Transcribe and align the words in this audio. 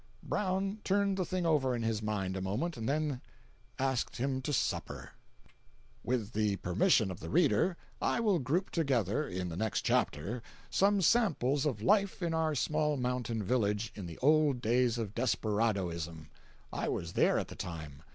Brown 0.23 0.79
turned 0.83 1.15
the 1.15 1.25
thing 1.25 1.45
over 1.45 1.75
in 1.75 1.83
his 1.83 2.01
mind 2.01 2.35
a 2.35 2.41
moment, 2.41 2.75
and 2.75 2.89
then—asked 2.89 4.17
him 4.17 4.41
to 4.41 4.51
supper. 4.51 5.11
346.jpg 6.03 6.03
(73K) 6.07 6.19
With 6.19 6.33
the 6.33 6.55
permission 6.55 7.11
of 7.11 7.19
the 7.19 7.29
reader, 7.29 7.77
I 8.01 8.19
will 8.19 8.39
group 8.39 8.71
together, 8.71 9.27
in 9.27 9.49
the 9.49 9.55
next 9.57 9.83
chapter, 9.83 10.41
some 10.71 11.03
samples 11.03 11.67
of 11.67 11.83
life 11.83 12.23
in 12.23 12.33
our 12.33 12.55
small 12.55 12.97
mountain 12.97 13.43
village 13.43 13.91
in 13.93 14.07
the 14.07 14.17
old 14.23 14.59
days 14.59 14.97
of 14.97 15.13
desperadoism. 15.13 16.29
I 16.73 16.87
was 16.89 17.13
there 17.13 17.37
at 17.37 17.49
the 17.49 17.55
time. 17.55 18.01